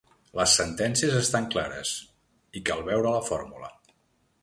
Les 0.37 0.55
sentències 0.59 1.17
estan 1.19 1.47
clares, 1.57 1.93
i 2.61 2.65
cal 2.71 2.85
veure 2.91 3.15
la 3.19 3.25
fórmula. 3.33 3.75